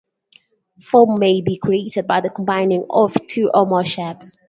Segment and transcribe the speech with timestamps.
[0.81, 4.35] Form may be created by the combining of two or more shapes.